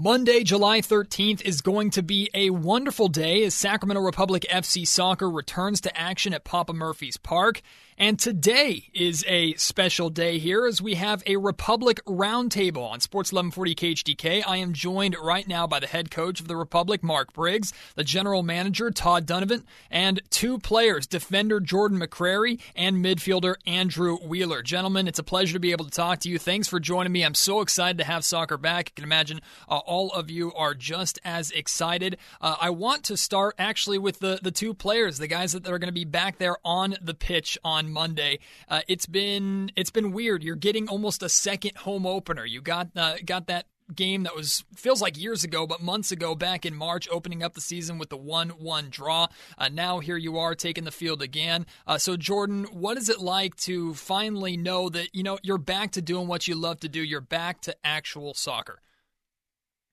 [0.00, 5.28] Monday, July 13th is going to be a wonderful day as Sacramento Republic FC Soccer
[5.28, 7.62] returns to action at Papa Murphy's Park.
[8.00, 13.32] And today is a special day here as we have a Republic Roundtable on Sports
[13.32, 14.44] 1140 KHTK.
[14.46, 18.04] I am joined right now by the head coach of the Republic, Mark Briggs, the
[18.04, 24.62] general manager, Todd Dunivant, and two players, defender Jordan McCrary and midfielder Andrew Wheeler.
[24.62, 26.38] Gentlemen, it's a pleasure to be able to talk to you.
[26.38, 27.24] Thanks for joining me.
[27.24, 28.92] I'm so excited to have soccer back.
[28.92, 32.16] I can imagine uh, all of you are just as excited.
[32.40, 35.80] Uh, I want to start actually with the, the two players, the guys that are
[35.80, 38.38] going to be back there on the pitch on Monday.
[38.68, 40.42] Uh, it's been it's been weird.
[40.42, 42.44] You're getting almost a second home opener.
[42.44, 46.34] You got uh, got that game that was feels like years ago, but months ago,
[46.34, 49.28] back in March, opening up the season with the one-one draw.
[49.56, 51.66] Uh, now here you are taking the field again.
[51.86, 55.92] Uh, so Jordan, what is it like to finally know that you know you're back
[55.92, 57.02] to doing what you love to do?
[57.02, 58.82] You're back to actual soccer.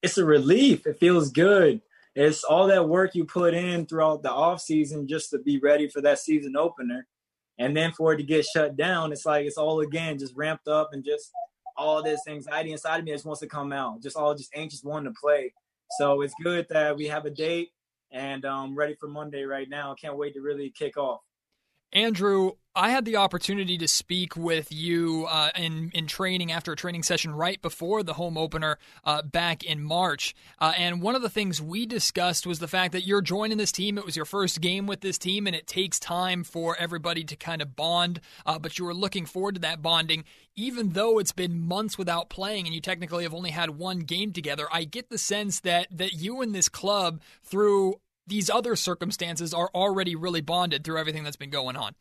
[0.01, 0.85] It's a relief.
[0.85, 1.81] It feels good.
[2.15, 5.89] It's all that work you put in throughout the off season just to be ready
[5.89, 7.07] for that season opener
[7.57, 10.67] and then for it to get shut down, it's like it's all again just ramped
[10.67, 11.31] up and just
[11.77, 14.01] all this anxiety inside of me just wants to come out.
[14.01, 15.53] Just all just anxious wanting to play.
[15.97, 17.71] So it's good that we have a date
[18.11, 19.93] and I'm um ready for Monday right now.
[19.99, 21.21] Can't wait to really kick off.
[21.93, 26.75] Andrew, I had the opportunity to speak with you uh, in in training after a
[26.75, 31.21] training session right before the home opener uh, back in March, uh, and one of
[31.21, 33.97] the things we discussed was the fact that you're joining this team.
[33.97, 37.35] It was your first game with this team, and it takes time for everybody to
[37.37, 38.19] kind of bond.
[38.45, 40.25] Uh, but you were looking forward to that bonding,
[40.57, 44.33] even though it's been months without playing, and you technically have only had one game
[44.33, 44.67] together.
[44.69, 49.69] I get the sense that that you and this club through these other circumstances are
[49.73, 51.95] already really bonded through everything that's been going on.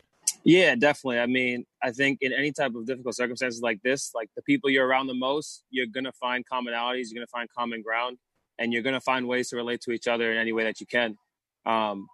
[0.44, 1.20] Yeah, definitely.
[1.20, 4.68] I mean, I think in any type of difficult circumstances like this, like the people
[4.68, 8.18] you're around the most, you're going to find commonalities, you're going to find common ground,
[8.58, 10.80] and you're going to find ways to relate to each other in any way that
[10.80, 11.16] you can.
[11.64, 12.08] Um,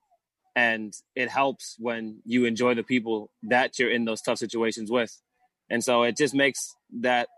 [0.54, 5.16] and it helps when you enjoy the people that you're in those tough situations with.
[5.68, 7.28] And so it just makes that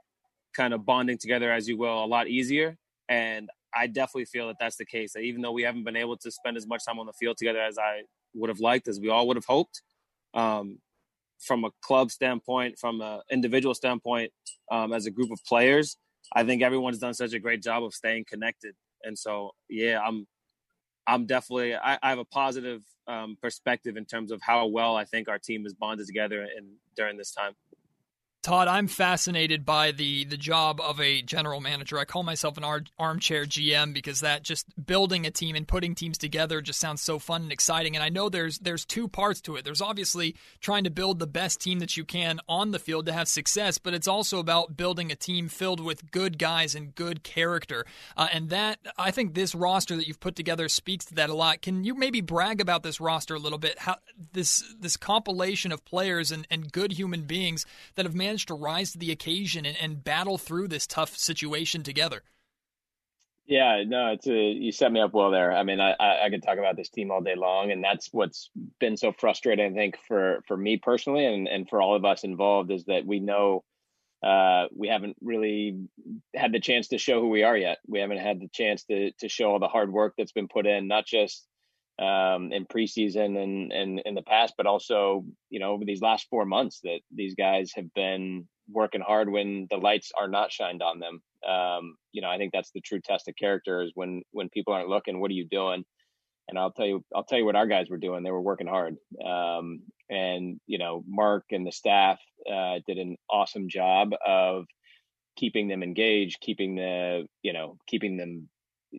[0.55, 2.77] kind of bonding together, as you will, a lot easier.
[3.09, 5.13] And I definitely feel that that's the case.
[5.13, 7.37] That even though we haven't been able to spend as much time on the field
[7.39, 8.03] together as I
[8.35, 9.83] would have liked, as we all would have hoped,
[10.35, 10.79] um,
[11.39, 14.33] from a club standpoint, from an individual standpoint,
[14.71, 15.97] um, as a group of players,
[16.35, 18.75] I think everyone's done such a great job of staying connected.
[19.03, 20.27] And so, yeah, I'm,
[21.07, 25.05] I'm definitely, I, I have a positive um, perspective in terms of how well I
[25.05, 27.53] think our team is bonded together in during this time.
[28.43, 31.97] Todd, I'm fascinated by the the job of a general manager.
[31.97, 35.95] I call myself an ar- armchair GM because that just building a team and putting
[35.95, 37.95] teams together just sounds so fun and exciting.
[37.95, 39.65] And I know there's there's two parts to it.
[39.65, 43.13] There's obviously trying to build the best team that you can on the field to
[43.13, 47.23] have success, but it's also about building a team filled with good guys and good
[47.23, 47.87] character.
[48.17, 51.35] Uh, and that I think this roster that you've put together speaks to that a
[51.35, 51.63] lot.
[51.63, 53.79] Can you maybe brag about this roster a little bit?
[53.79, 53.99] How
[54.33, 57.65] this this compilation of players and, and good human beings
[57.95, 61.15] that have managed managed to rise to the occasion and, and battle through this tough
[61.19, 62.23] situation together.
[63.45, 65.53] Yeah, no, it's a, you set me up well there.
[65.53, 68.49] I mean, I, I, could talk about this team all day long, and that's what's
[68.81, 72.25] been so frustrating, I think, for for me personally, and and for all of us
[72.25, 73.65] involved, is that we know
[74.23, 75.77] uh, we haven't really
[76.35, 77.79] had the chance to show who we are yet.
[77.87, 80.67] We haven't had the chance to to show all the hard work that's been put
[80.67, 81.47] in, not just
[81.99, 86.27] um, in preseason and, and in the past, but also, you know, over these last
[86.31, 90.83] four months that these guys have been working hard when the lights are not shined
[90.83, 91.23] on them.
[91.49, 94.73] Um, you know, I think that's the true test of character is when, when people
[94.73, 95.85] aren't looking, what are you doing?
[96.49, 98.23] And I'll tell you, I'll tell you what our guys were doing.
[98.23, 98.97] They were working hard.
[99.25, 102.19] Um, and, you know, Mark and the staff
[102.51, 104.65] uh, did an awesome job of
[105.37, 108.49] keeping them engaged, keeping the, you know, keeping them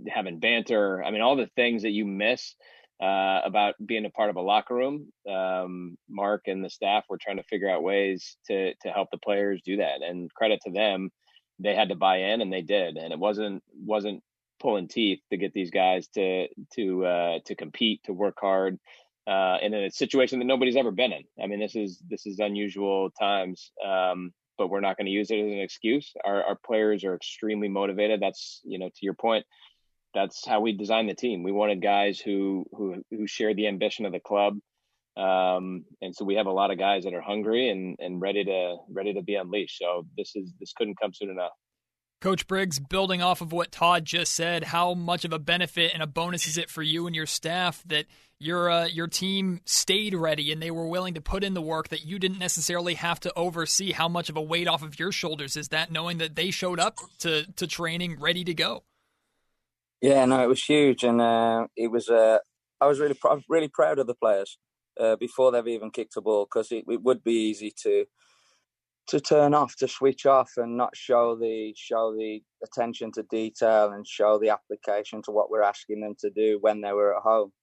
[0.08, 1.04] having banter.
[1.04, 2.56] I mean, all the things that you miss
[3.04, 5.12] uh, about being a part of a locker room.
[5.30, 9.18] Um, Mark and the staff were trying to figure out ways to to help the
[9.18, 10.02] players do that.
[10.02, 11.10] And credit to them,
[11.60, 12.96] they had to buy in, and they did.
[12.96, 14.24] And it wasn't wasn't
[14.62, 18.80] pulling teeth to get these guys to to uh, to compete, to work hard.
[19.26, 21.24] Uh, in a situation that nobody's ever been in.
[21.42, 25.32] I mean, this is this is unusual times, um, but we're not going to use
[25.32, 26.12] it as an excuse.
[26.26, 28.22] Our, our players are extremely motivated.
[28.22, 29.46] That's you know to your point
[30.14, 31.44] that's how we designed the team.
[31.44, 34.58] We wanted guys who who who share the ambition of the club,
[35.18, 38.44] um, and so we have a lot of guys that are hungry and and ready
[38.44, 39.78] to ready to be unleashed.
[39.80, 41.52] So this is this couldn't come soon enough.
[42.24, 46.02] Coach Briggs, building off of what Todd just said, how much of a benefit and
[46.02, 48.06] a bonus is it for you and your staff that
[48.40, 51.90] your uh, your team stayed ready and they were willing to put in the work
[51.90, 53.92] that you didn't necessarily have to oversee?
[53.92, 56.80] How much of a weight off of your shoulders is that, knowing that they showed
[56.80, 58.84] up to to training ready to go?
[60.04, 62.10] Yeah, no, it was huge, and uh, it was.
[62.10, 62.40] Uh,
[62.82, 64.60] I was really, pr- really proud of the players
[65.00, 68.04] uh, before they've even kicked a ball because it, it, would be easy to
[69.08, 73.94] to turn off, to switch off, and not show the show the attention to detail
[73.94, 77.24] and show the application to what we're asking them to do when they were at
[77.24, 77.54] home.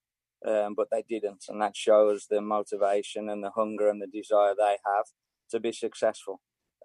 [0.43, 4.55] Um, but they didn't, and that shows the motivation and the hunger and the desire
[4.57, 5.05] they have
[5.51, 6.41] to be successful.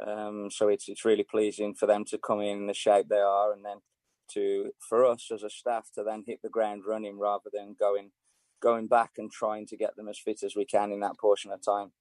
[0.06, 3.16] Um, so it's it's really pleasing for them to come in, in the shape they
[3.20, 3.78] are, and then
[4.32, 8.10] to for us as a staff to then hit the ground running rather than going
[8.60, 11.50] going back and trying to get them as fit as we can in that portion
[11.50, 11.92] of time.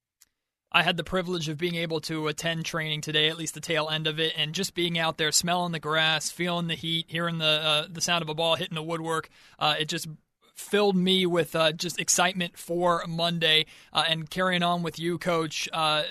[0.72, 3.88] I had the privilege of being able to attend training today, at least the tail
[3.88, 7.38] end of it, and just being out there, smelling the grass, feeling the heat, hearing
[7.38, 9.28] the uh, the sound of a ball hitting the woodwork.
[9.58, 10.08] Uh, it just
[10.54, 13.66] filled me with uh, just excitement for Monday.
[13.92, 16.04] Uh, and carrying on with you, Coach, uh,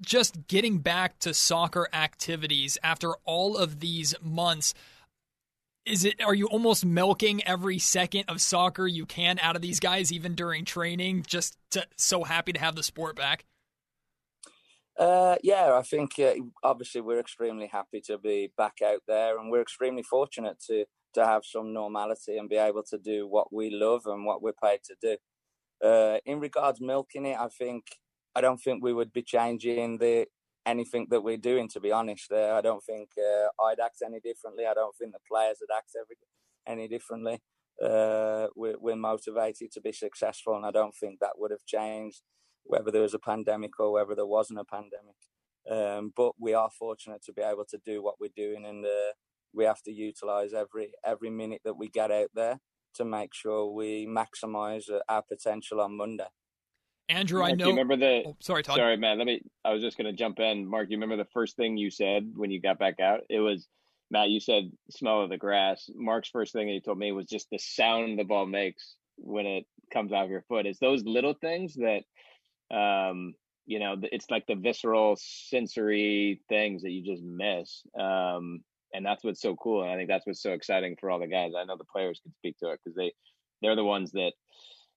[0.00, 4.74] just getting back to soccer activities after all of these months
[5.84, 9.80] is it are you almost milking every second of soccer you can out of these
[9.80, 13.44] guys even during training just to, so happy to have the sport back?
[14.98, 19.50] Uh, yeah i think uh, obviously we're extremely happy to be back out there and
[19.50, 20.84] we're extremely fortunate to
[21.14, 24.52] to have some normality and be able to do what we love and what we're
[24.52, 25.16] paid to do.
[25.86, 27.84] Uh, in regards milking it i think
[28.36, 30.26] i don't think we would be changing the
[30.66, 31.68] anything that we're doing.
[31.70, 34.64] To be honest, uh, I don't think uh, I'd act any differently.
[34.66, 36.16] I don't think the players would act every,
[36.66, 37.40] any differently.
[37.82, 42.22] Uh, we're, we're, motivated to be successful, and I don't think that would have changed
[42.64, 45.16] whether there was a pandemic or whether there wasn't a pandemic.
[45.70, 49.12] Um, but we are fortunate to be able to do what we're doing, and uh,
[49.54, 52.58] we have to utilize every every minute that we get out there
[52.94, 56.26] to make sure we maximize uh, our potential on Monday.
[57.08, 57.64] Andrew, Mark, I know.
[57.66, 58.22] you remember the?
[58.26, 58.76] Oh, sorry, Todd.
[58.76, 59.18] Sorry, man.
[59.18, 59.42] Let me.
[59.64, 60.66] I was just going to jump in.
[60.66, 63.20] Mark, you remember the first thing you said when you got back out?
[63.28, 63.68] It was
[64.10, 64.30] Matt.
[64.30, 65.90] You said smell of the grass.
[65.94, 69.66] Mark's first thing he told me was just the sound the ball makes when it
[69.92, 70.66] comes out of your foot.
[70.66, 72.02] It's those little things that,
[72.74, 73.34] um,
[73.66, 77.82] you know, it's like the visceral sensory things that you just miss.
[77.98, 78.60] Um,
[78.94, 79.82] and that's what's so cool.
[79.82, 81.52] And I think that's what's so exciting for all the guys.
[81.56, 83.12] I know the players can speak to it because they,
[83.60, 84.32] they're the ones that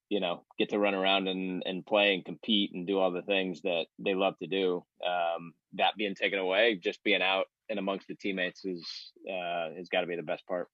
[0.09, 3.21] you know get to run around and and play and compete and do all the
[3.21, 7.79] things that they love to do um, that being taken away just being out and
[7.79, 8.85] amongst the teammates is
[9.29, 10.67] uh, has got to be the best part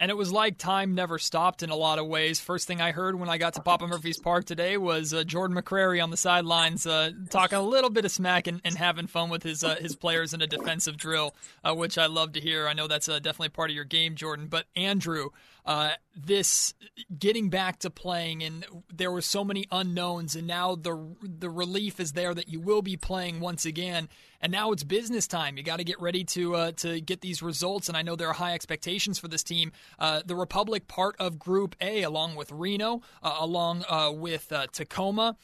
[0.00, 2.40] and it was like time never stopped in a lot of ways.
[2.40, 5.54] First thing I heard when I got to Papa Murphy's Park today was uh, Jordan
[5.54, 9.28] McCrary on the sidelines uh, talking a little bit of smack and, and having fun
[9.28, 12.66] with his uh, his players in a defensive drill, uh, which I love to hear.
[12.66, 14.46] I know that's uh, definitely part of your game, Jordan.
[14.46, 15.28] But Andrew,
[15.66, 16.74] uh, this
[17.18, 22.00] getting back to playing, and there were so many unknowns, and now the the relief
[22.00, 24.08] is there that you will be playing once again
[24.40, 25.56] and now it's business time.
[25.56, 28.28] You got to get ready to uh, to get these results, and I know there
[28.28, 29.72] are high expectations for this team.
[29.98, 34.66] Uh, the Republic, part of Group A, along with Reno, uh, along uh, with uh,
[34.72, 35.36] Tacoma,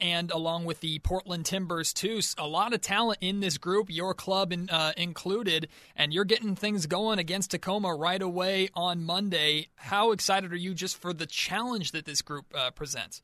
[0.00, 2.20] and along with the Portland Timbers too.
[2.38, 6.86] A lot of talent in this group, your club in, included, and you're getting things
[6.86, 9.63] going against Tacoma right away on Monday.
[9.76, 13.22] How excited are you just for the challenge that this group presents?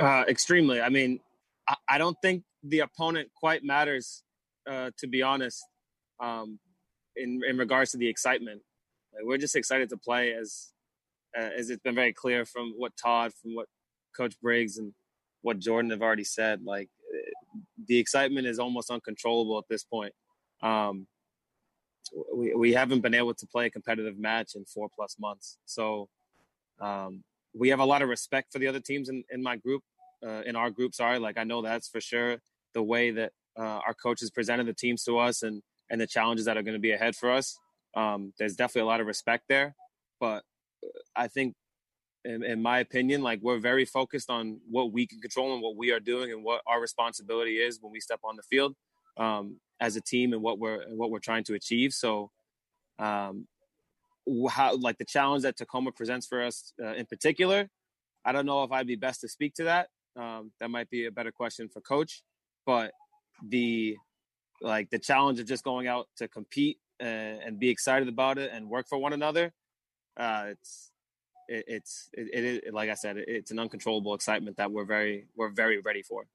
[0.00, 0.80] extremely.
[0.80, 1.20] I mean,
[1.68, 4.22] I, I don't think the opponent quite matters,
[4.68, 5.64] uh, to be honest,
[6.20, 6.58] um,
[7.16, 8.62] in in regards to the excitement.
[9.14, 10.72] Like, we're just excited to play, as
[11.38, 13.68] uh, as it's been very clear from what Todd, from what
[14.16, 14.92] Coach Briggs, and
[15.42, 16.62] what Jordan have already said.
[16.64, 16.90] Like
[17.86, 20.12] the excitement is almost uncontrollable at this point.
[20.62, 21.06] Um,
[22.34, 26.08] we we haven't been able to play a competitive match in four plus months, so
[26.80, 27.22] um,
[27.54, 29.82] we have a lot of respect for the other teams in, in my group,
[30.26, 30.94] uh, in our group.
[30.94, 32.38] Sorry, like I know that's for sure
[32.74, 36.44] the way that uh, our coaches presented the teams to us and and the challenges
[36.46, 37.58] that are going to be ahead for us.
[37.94, 39.74] Um, there's definitely a lot of respect there,
[40.20, 40.42] but
[40.84, 41.54] uh, I think,
[42.24, 45.76] in, in, my opinion, like we're very focused on what we can control and what
[45.76, 48.74] we are doing and what our responsibility is when we step on the field
[49.16, 51.92] um, as a team and what we're what we're trying to achieve.
[51.92, 52.30] So,
[52.98, 53.46] um,
[54.50, 57.68] how like the challenge that Tacoma presents for us uh, in particular,
[58.24, 59.88] I don't know if I'd be best to speak to that.
[60.16, 62.22] Um, that might be a better question for coach
[62.66, 62.92] but
[63.48, 63.96] the
[64.60, 68.50] like the challenge of just going out to compete and, and be excited about it
[68.52, 69.52] and work for one another
[70.18, 70.90] uh, it's
[71.48, 75.50] it, it's it, it, like I said it's an uncontrollable excitement that we're very we're
[75.50, 76.26] very ready for.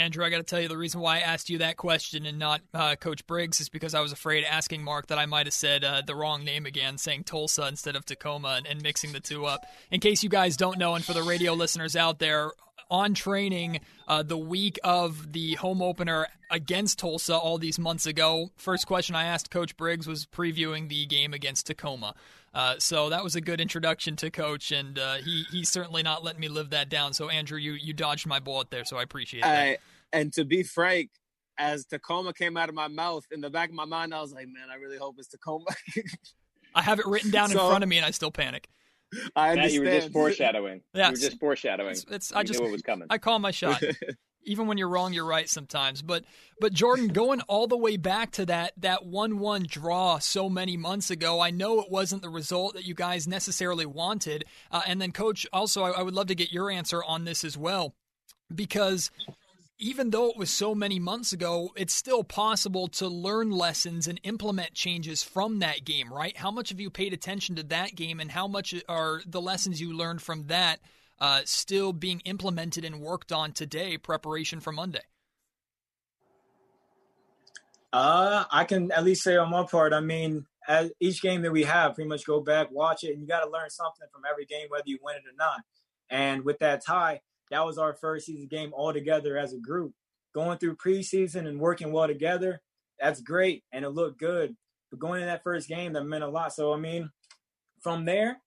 [0.00, 2.38] Andrew, I got to tell you the reason why I asked you that question and
[2.38, 5.54] not uh, Coach Briggs is because I was afraid asking Mark that I might have
[5.54, 9.20] said uh, the wrong name again, saying Tulsa instead of Tacoma, and, and, mixing the
[9.20, 9.66] two up.
[9.90, 12.52] In case you guys don't know, and for the radio listeners out there,
[12.90, 18.50] on training uh, the week of the home opener against Tulsa all these months ago.
[18.56, 22.14] First question I asked Coach Briggs was previewing the game against Tacoma.
[22.52, 26.24] Uh, so that was a good introduction to Coach, and uh, he he's certainly not
[26.24, 27.12] letting me live that down.
[27.12, 29.78] So Andrew, you you dodged my bullet there, so I appreciate that.
[30.12, 31.10] And to be frank,
[31.58, 34.32] as Tacoma came out of my mouth, in the back of my mind, I was
[34.32, 35.66] like, man, I really hope it's Tacoma.
[36.74, 38.68] I have it written down so, in front of me, and I still panic.
[39.34, 39.72] I understand.
[39.72, 40.82] you were just foreshadowing.
[40.94, 41.92] Yeah, you were just foreshadowing.
[41.92, 43.08] It's, it's I just knew it was coming.
[43.10, 43.82] I call my shot.
[44.44, 46.00] Even when you're wrong, you're right sometimes.
[46.00, 46.24] But
[46.60, 50.76] but Jordan, going all the way back to that that one one draw so many
[50.76, 54.46] months ago, I know it wasn't the result that you guys necessarily wanted.
[54.70, 57.44] Uh, and then, Coach, also I, I would love to get your answer on this
[57.44, 57.94] as well,
[58.54, 59.10] because
[59.80, 64.20] even though it was so many months ago, it's still possible to learn lessons and
[64.24, 66.36] implement changes from that game, right?
[66.36, 69.80] How much have you paid attention to that game, and how much are the lessons
[69.80, 70.80] you learned from that
[71.18, 75.00] uh, still being implemented and worked on today, preparation for Monday?
[77.92, 79.94] Uh, I can at least say on my part.
[79.94, 83.22] I mean, as each game that we have, pretty much go back, watch it, and
[83.22, 85.60] you got to learn something from every game, whether you win it or not.
[86.10, 89.92] And with that tie, that was our first season game all together as a group.
[90.34, 92.60] Going through preseason and working well together,
[92.98, 94.56] that's great and it looked good.
[94.90, 96.52] But going in that first game, that meant a lot.
[96.52, 97.10] So I mean,
[97.80, 98.40] from there,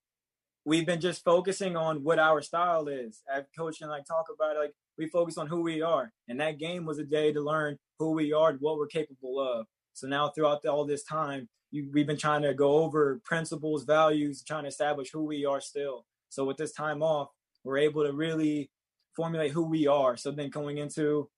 [0.64, 3.22] we've been just focusing on what our style is.
[3.32, 6.40] As coach and like talk about, it, like we focus on who we are, and
[6.40, 9.66] that game was a day to learn who we are and what we're capable of.
[9.92, 13.84] So now, throughout the, all this time, you, we've been trying to go over principles,
[13.84, 16.04] values, trying to establish who we are still.
[16.28, 17.28] So with this time off,
[17.62, 18.70] we're able to really
[19.14, 20.16] formulate who we are.
[20.16, 21.28] So then going into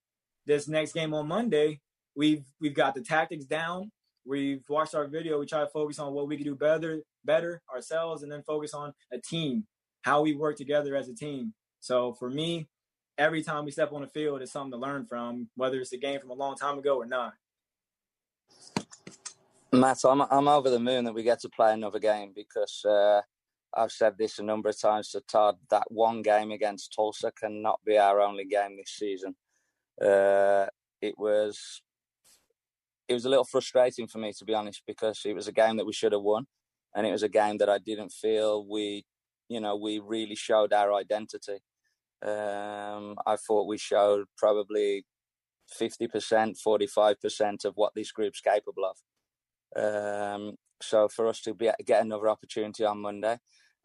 [0.47, 1.81] this next game on Monday,
[2.15, 3.91] we've we've got the tactics down.
[4.25, 5.39] We've watched our video.
[5.39, 8.75] We try to focus on what we can do better, better ourselves, and then focus
[8.75, 9.67] on a team,
[10.03, 11.55] how we work together as a team.
[11.81, 12.67] So for me,
[13.19, 15.97] every time we step on the field is something to learn from, whether it's a
[15.97, 17.35] game from a long time ago or not.
[19.73, 23.21] Matt, I'm I'm over the moon that we get to play another game because uh,
[23.77, 25.57] I've said this a number of times to Todd.
[25.71, 29.37] That one game against Tulsa cannot be our only game this season.
[30.03, 30.67] Uh,
[31.03, 31.83] it was
[33.09, 35.77] it was a little frustrating for me to be honest because it was a game
[35.77, 36.47] that we should have won,
[36.95, 39.05] and it was a game that I didn't feel we,
[39.49, 41.59] you know, we really showed our identity.
[42.23, 45.05] Um, I thought we showed probably
[45.69, 48.97] fifty percent, forty five percent of what this group's capable of.
[49.77, 53.39] Um, so for us to be, get another opportunity on Monday,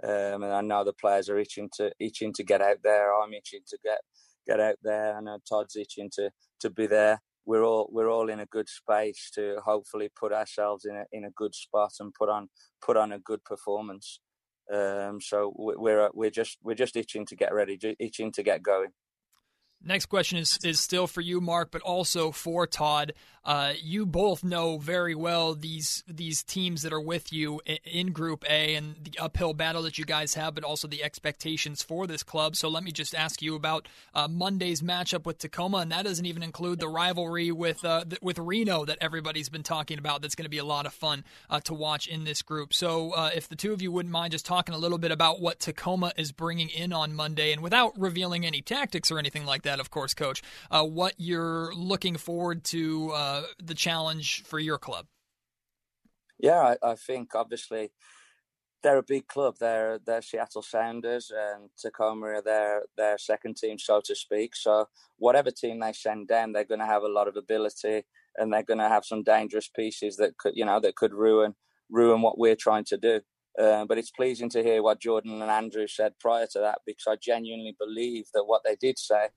[0.03, 3.13] um, and I know the players are itching to itching to get out there.
[3.13, 3.99] I'm itching to get
[4.47, 5.15] get out there.
[5.15, 6.31] I know Todd's itching to
[6.61, 7.21] to be there.
[7.45, 11.25] We're all we're all in a good space to hopefully put ourselves in a in
[11.25, 12.49] a good spot and put on
[12.81, 14.19] put on a good performance.
[14.73, 18.89] Um, so we're we're just we're just itching to get ready, itching to get going.
[19.83, 23.13] Next question is is still for you, Mark, but also for Todd.
[23.43, 28.45] Uh, you both know very well these these teams that are with you in Group
[28.47, 32.21] A and the uphill battle that you guys have, but also the expectations for this
[32.21, 32.55] club.
[32.55, 36.27] So let me just ask you about uh, Monday's matchup with Tacoma, and that doesn't
[36.27, 40.21] even include the rivalry with uh, with Reno that everybody's been talking about.
[40.21, 42.75] That's going to be a lot of fun uh, to watch in this group.
[42.75, 45.41] So uh, if the two of you wouldn't mind just talking a little bit about
[45.41, 49.63] what Tacoma is bringing in on Monday, and without revealing any tactics or anything like
[49.63, 54.77] that, of course, Coach, uh, what you're looking forward to uh, the challenge for your
[54.77, 55.05] club?
[56.39, 57.91] Yeah, I, I, think obviously
[58.81, 59.55] they're a big club.
[59.59, 64.55] They're they're Seattle Sounders and Tacoma are their their second team, so to speak.
[64.55, 64.87] So
[65.17, 68.03] whatever team they send down, they're going to have a lot of ability
[68.37, 71.53] and they're going to have some dangerous pieces that could you know that could ruin
[71.89, 73.21] ruin what we're trying to do.
[73.59, 77.05] Uh, but it's pleasing to hear what Jordan and Andrew said prior to that because
[77.07, 79.27] I genuinely believe that what they did say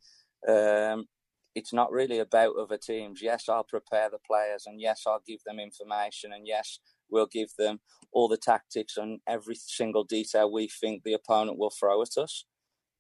[0.49, 1.07] um,
[1.55, 3.21] it's not really about other teams.
[3.23, 7.51] Yes, I'll prepare the players, and yes, I'll give them information, and yes, we'll give
[7.59, 7.81] them
[8.13, 12.45] all the tactics and every single detail we think the opponent will throw at us.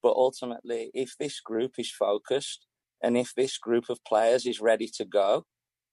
[0.02, 2.66] But ultimately, if this group is focused
[3.02, 5.46] and if this group of players is ready to go,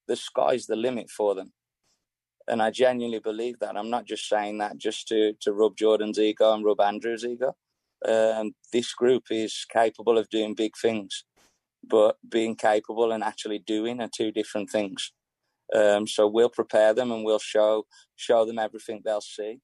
[0.07, 1.53] the sky's the limit for them.
[2.47, 3.77] And I genuinely believe that.
[3.77, 7.55] I'm not just saying that just to, to rub Jordan's ego and rub Andrew's ego.
[8.05, 11.23] Um, this group is capable of doing big things
[11.83, 15.11] but being capable and actually doing are two different things.
[15.73, 17.85] Um, so we'll prepare them and we'll show
[18.15, 19.59] show them everything they'll see.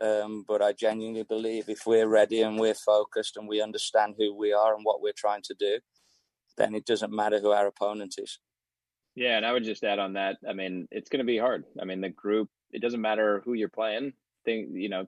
[0.00, 4.34] Um, but I genuinely believe if we're ready and we're focused and we understand who
[4.34, 5.80] we are and what we're trying to do,
[6.56, 8.38] then it doesn't matter who our opponent is.
[9.14, 10.38] Yeah, and I would just add on that.
[10.48, 11.64] I mean, it's going to be hard.
[11.80, 12.48] I mean, the group.
[12.70, 14.14] It doesn't matter who you're playing.
[14.46, 15.06] Think you know,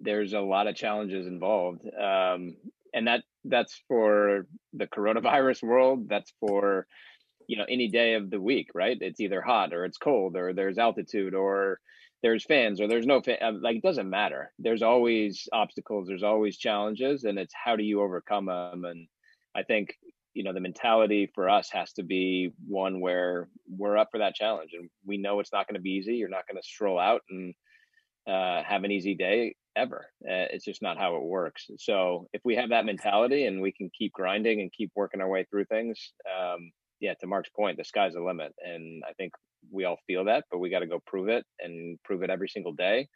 [0.00, 2.56] there's a lot of challenges involved, um,
[2.94, 6.08] and that that's for the coronavirus world.
[6.08, 6.86] That's for
[7.46, 8.96] you know any day of the week, right?
[9.00, 11.80] It's either hot or it's cold or there's altitude or
[12.22, 13.38] there's fans or there's no fan.
[13.42, 14.52] Uh, like it doesn't matter.
[14.58, 16.06] There's always obstacles.
[16.06, 18.84] There's always challenges, and it's how do you overcome them.
[18.84, 19.08] And
[19.54, 19.94] I think
[20.34, 24.34] you know the mentality for us has to be one where we're up for that
[24.34, 26.16] challenge, and we know it's not going to be easy.
[26.16, 27.54] You're not going to stroll out and
[28.28, 30.06] uh, have an easy day ever.
[30.24, 31.68] Uh, it's just not how it works.
[31.78, 35.28] So if we have that mentality and we can keep grinding and keep working our
[35.28, 38.54] way through things, um, yeah, to Mark's point, the sky's the limit.
[38.60, 39.32] And I think
[39.70, 42.48] we all feel that, but we got to go prove it and prove it every
[42.48, 43.08] single day,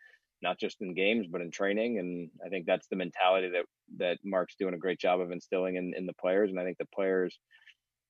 [0.42, 1.98] not just in games, but in training.
[1.98, 3.64] And I think that's the mentality that,
[3.98, 6.50] that Mark's doing a great job of instilling in, in the players.
[6.50, 7.38] And I think the players,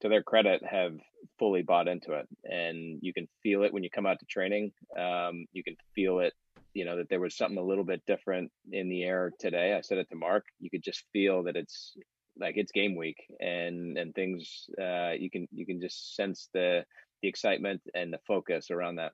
[0.03, 0.93] to their credit, have
[1.39, 2.29] fully bought into it.
[2.45, 4.73] And you can feel it when you come out to training.
[4.99, 6.35] Um, you can feel it
[6.75, 9.75] you know that there was something a little bit different in the air today.
[9.75, 10.45] I said it to Mark.
[10.61, 11.97] You could just feel that it's
[12.39, 16.85] like it's game week and and things uh, you can you can just sense the
[17.23, 19.13] the excitement and the focus around that.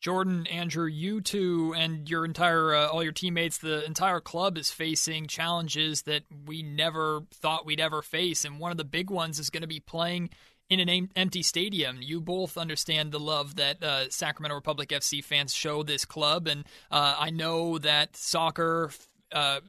[0.00, 4.70] Jordan, Andrew, you two and your entire uh, all your teammates, the entire club is
[4.70, 9.38] facing challenges that we never thought we'd ever face, and one of the big ones
[9.38, 10.30] is going to be playing
[10.72, 11.98] in an empty stadium.
[12.00, 16.64] You both understand the love that uh, Sacramento Republic FC fans show this club, and
[16.90, 18.90] uh, I know that soccer,
[19.32, 19.60] uh,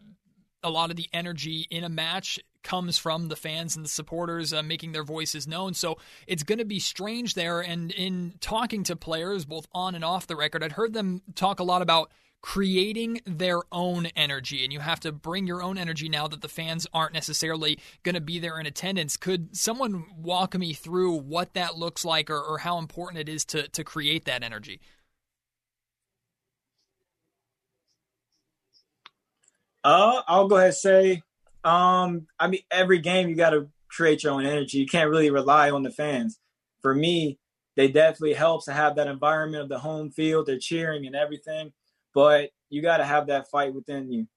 [0.64, 4.54] a lot of the energy in a match comes from the fans and the supporters
[4.54, 5.74] uh, making their voices known.
[5.74, 7.60] So it's going to be strange there.
[7.60, 11.60] And in talking to players, both on and off the record, I'd heard them talk
[11.60, 12.12] a lot about
[12.44, 14.66] creating their own energy.
[14.66, 18.16] And you have to bring your own energy now that the fans aren't necessarily going
[18.16, 19.16] to be there in attendance.
[19.16, 23.46] Could someone walk me through what that looks like or, or how important it is
[23.46, 24.82] to, to create that energy?
[29.86, 31.24] Uh, I'll go ahead and say,
[31.64, 34.80] um, I mean, every game you got to create your own energy.
[34.80, 36.40] You can't really rely on the fans.
[36.82, 37.40] For me,
[37.78, 40.46] they definitely helps to have that environment of the home field.
[40.46, 41.72] They're cheering and everything
[42.13, 44.27] but you got to have that fight within you.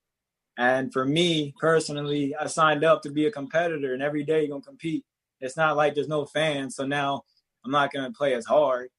[0.57, 4.49] And for me personally, I signed up to be a competitor, and every day you're
[4.49, 5.05] gonna compete.
[5.39, 7.23] It's not like there's no fans, so now
[7.63, 8.89] I'm not gonna play as hard,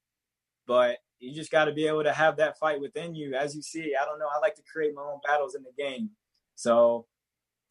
[0.67, 3.35] but you just got to be able to have that fight within you.
[3.35, 5.73] As you see, I don't know, I like to create my own battles in the
[5.77, 6.11] game.
[6.55, 7.07] So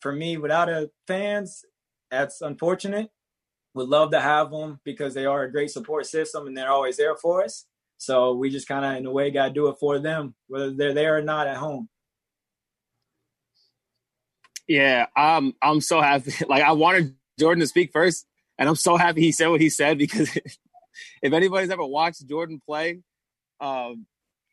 [0.01, 1.63] for me, without a fans,
[2.11, 3.09] that's unfortunate.
[3.73, 6.97] Would love to have them because they are a great support system and they're always
[6.97, 7.65] there for us.
[7.97, 10.71] So we just kind of, in a way, got to do it for them, whether
[10.71, 11.89] they're there or not at home.
[14.67, 15.53] Yeah, I'm.
[15.61, 16.33] I'm so happy.
[16.47, 18.25] Like I wanted Jordan to speak first,
[18.57, 20.35] and I'm so happy he said what he said because
[21.21, 23.01] if anybody's ever watched Jordan play,
[23.59, 24.05] um,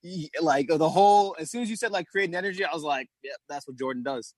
[0.02, 3.08] he, like the whole as soon as you said like creating energy, I was like,
[3.22, 4.34] yeah, that's what Jordan does.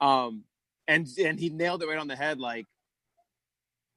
[0.00, 0.44] Um,
[0.86, 2.38] and and he nailed it right on the head.
[2.38, 2.66] Like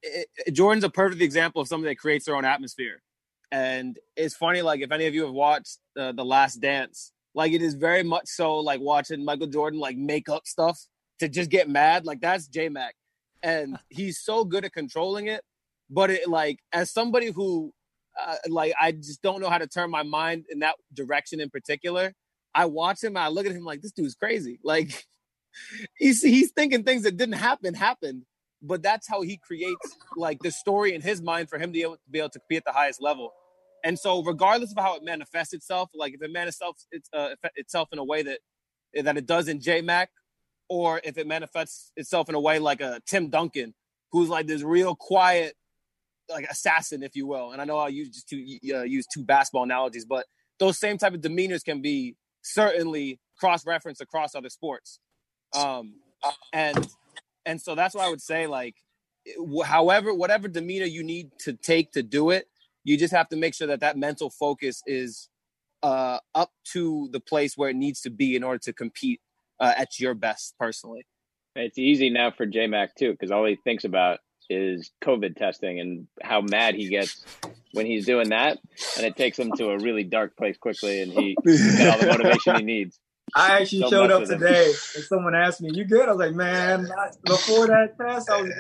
[0.01, 3.01] it, Jordan's a perfect example of somebody that creates their own atmosphere.
[3.51, 7.51] And it's funny, like if any of you have watched uh, the Last Dance, like
[7.51, 10.79] it is very much so like watching Michael Jordan like make up stuff
[11.19, 12.05] to just get mad.
[12.05, 12.95] Like that's J Mac,
[13.41, 15.41] and he's so good at controlling it.
[15.89, 17.73] But it like as somebody who
[18.19, 21.49] uh, like I just don't know how to turn my mind in that direction in
[21.49, 22.13] particular.
[22.53, 24.59] I watch him, I look at him like this dude's crazy.
[24.63, 25.05] Like
[25.97, 28.23] he's he's thinking things that didn't happen happened,
[28.61, 31.81] but that's how he creates like the story in his mind for him to be
[31.81, 33.31] able to, be able to compete at the highest level.
[33.83, 37.89] And so, regardless of how it manifests itself, like if it manifests it's, uh, itself
[37.93, 38.39] in a way that
[39.03, 40.07] that it does in JMac,
[40.67, 43.73] or if it manifests itself in a way like a Tim Duncan,
[44.11, 45.55] who's like this real quiet,
[46.29, 47.51] like assassin, if you will.
[47.51, 50.25] And I know I use just two uh, use two basketball analogies, but
[50.59, 54.99] those same type of demeanors can be certainly cross referenced across other sports.
[55.53, 55.95] Um,
[56.53, 56.87] and
[57.49, 58.75] and so that's why I would say like,
[59.65, 62.47] however, whatever demeanor you need to take to do it,
[62.83, 65.29] you just have to make sure that that mental focus is
[65.81, 69.19] uh, up to the place where it needs to be in order to compete
[69.59, 71.07] uh, at your best personally.
[71.55, 76.07] It's easy now for JMac too, because all he thinks about is COVID testing and
[76.21, 77.25] how mad he gets
[77.73, 78.59] when he's doing that,
[78.95, 82.07] and it takes him to a really dark place quickly, and he gets all the
[82.07, 82.99] motivation he needs.
[83.35, 86.07] I actually Don't showed up today and someone asked me, You good?
[86.07, 86.89] I was like, Man,
[87.25, 88.51] before that test, I was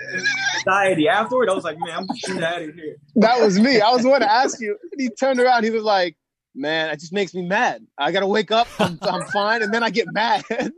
[0.57, 1.07] anxiety.
[1.07, 2.95] Afterward, I was like, Man, I'm just out of here.
[3.15, 3.81] That was me.
[3.81, 4.77] I was going to ask you.
[4.91, 5.63] And he turned around.
[5.63, 6.17] He was like,
[6.55, 7.85] Man, it just makes me mad.
[7.97, 8.67] I got to wake up.
[8.79, 9.61] I'm, I'm fine.
[9.61, 10.43] And then I get mad.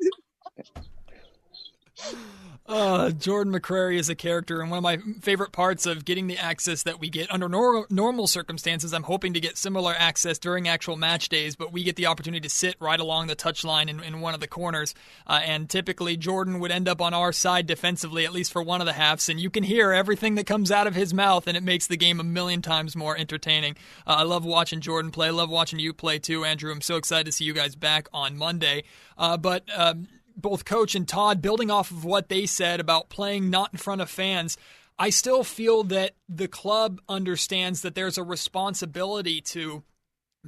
[2.72, 6.38] Uh, Jordan McCrary is a character, and one of my favorite parts of getting the
[6.38, 8.94] access that we get under nor- normal circumstances.
[8.94, 12.40] I'm hoping to get similar access during actual match days, but we get the opportunity
[12.40, 14.96] to sit right along the touchline in, in one of the corners.
[15.28, 18.80] Uh, and typically, Jordan would end up on our side defensively, at least for one
[18.80, 21.58] of the halves, and you can hear everything that comes out of his mouth, and
[21.58, 23.76] it makes the game a million times more entertaining.
[24.08, 25.28] Uh, I love watching Jordan play.
[25.28, 26.72] I love watching you play too, Andrew.
[26.72, 28.86] I'm so excited to see you guys back on Monday.
[29.18, 33.50] Uh, but um, both coach and Todd building off of what they said about playing
[33.50, 34.58] not in front of fans.
[34.98, 39.84] I still feel that the club understands that there's a responsibility to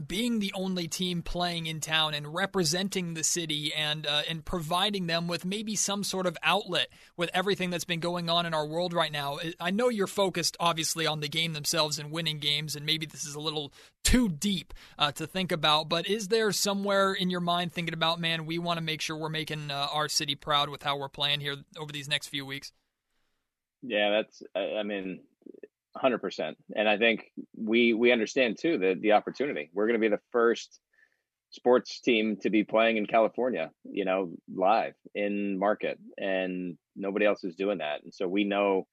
[0.07, 5.05] being the only team playing in town and representing the city and uh, and providing
[5.05, 8.65] them with maybe some sort of outlet with everything that's been going on in our
[8.65, 9.37] world right now.
[9.59, 13.23] I know you're focused obviously on the game themselves and winning games, and maybe this
[13.23, 13.71] is a little
[14.03, 15.89] too deep uh, to think about.
[15.89, 19.15] But is there somewhere in your mind thinking about, man, we want to make sure
[19.15, 22.45] we're making uh, our city proud with how we're playing here over these next few
[22.45, 22.71] weeks?
[23.83, 24.41] Yeah, that's.
[24.55, 25.19] I mean,
[25.95, 26.57] hundred percent.
[26.75, 27.25] And I think
[27.55, 29.69] we we understand too the the opportunity.
[29.73, 30.79] We're going to be the first
[31.51, 37.43] sports team to be playing in California, you know, live in market, and nobody else
[37.43, 38.03] is doing that.
[38.03, 38.87] And so we know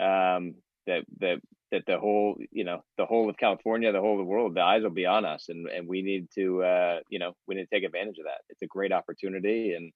[0.00, 0.54] um,
[0.86, 1.40] that that
[1.72, 4.62] that the whole you know the whole of California, the whole of the world, the
[4.62, 7.64] eyes will be on us, and and we need to uh, you know we need
[7.68, 8.42] to take advantage of that.
[8.48, 9.92] It's a great opportunity, and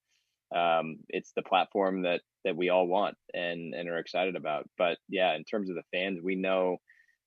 [0.54, 4.68] um, it's the platform that that we all want and and are excited about.
[4.78, 6.78] But yeah, in terms of the fans, we know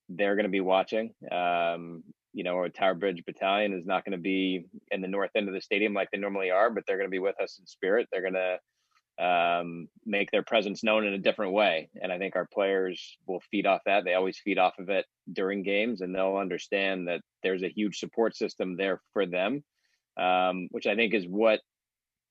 [0.09, 1.13] they're going to be watching.
[1.31, 2.03] Um,
[2.33, 5.47] you know, our Tower Bridge Battalion is not going to be in the north end
[5.47, 7.67] of the stadium like they normally are, but they're going to be with us in
[7.67, 8.07] spirit.
[8.11, 8.59] They're going to
[9.23, 13.41] um, make their presence known in a different way, and I think our players will
[13.51, 14.05] feed off that.
[14.05, 17.99] They always feed off of it during games, and they'll understand that there's a huge
[17.99, 19.63] support system there for them,
[20.17, 21.59] um, which I think is what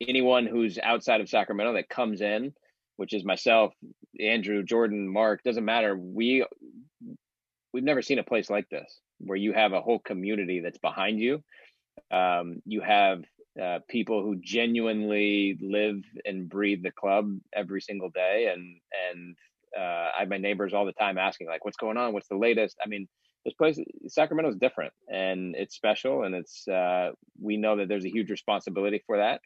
[0.00, 2.52] anyone who's outside of Sacramento that comes in,
[2.96, 3.72] which is myself,
[4.18, 5.96] Andrew, Jordan, Mark, doesn't matter.
[5.96, 6.44] We
[7.72, 11.20] we've never seen a place like this where you have a whole community that's behind
[11.20, 11.42] you.
[12.10, 13.22] Um, you have
[13.60, 18.76] uh, people who genuinely live and breathe the club every single day, and
[19.10, 19.36] and
[19.78, 22.12] uh, I have my neighbors all the time asking like, "What's going on?
[22.12, 23.08] What's the latest?" I mean,
[23.44, 27.10] this place Sacramento is different, and it's special, and it's uh,
[27.40, 29.40] we know that there's a huge responsibility for that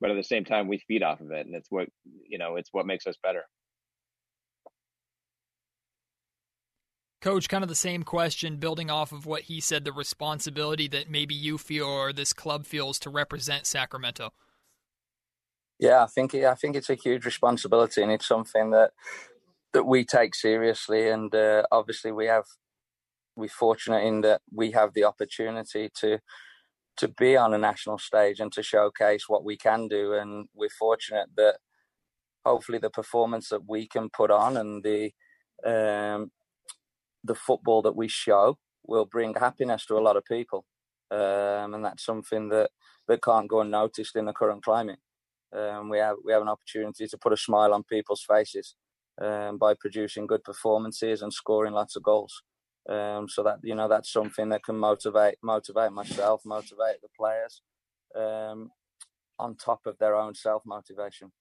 [0.00, 1.88] but at the same time we feed off of it and it's what
[2.28, 3.44] you know it's what makes us better.
[7.22, 11.10] Coach kind of the same question building off of what he said the responsibility that
[11.10, 14.32] maybe you feel or this club feels to represent sacramento.
[15.78, 18.92] Yeah i think i think it's a huge responsibility and it's something that
[19.72, 22.44] that we take seriously and uh, obviously we have
[23.36, 26.18] we're fortunate in that we have the opportunity to
[26.96, 30.14] to be on a national stage and to showcase what we can do.
[30.14, 31.58] And we're fortunate that
[32.44, 35.12] hopefully the performance that we can put on and the
[35.64, 36.30] um,
[37.24, 40.64] the football that we show will bring happiness to a lot of people.
[41.10, 42.70] Um, and that's something that,
[43.08, 44.98] that can't go unnoticed in the current climate.
[45.56, 48.74] Um, we have we have an opportunity to put a smile on people's faces
[49.20, 52.42] um, by producing good performances and scoring lots of goals.
[52.88, 57.62] Um, so that you know that's something that can motivate motivate myself, motivate the players,
[58.14, 58.70] um,
[59.38, 61.32] on top of their own self motivation.